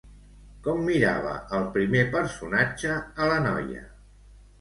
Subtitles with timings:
[0.67, 3.83] Com mirava el primer personatge a la noia?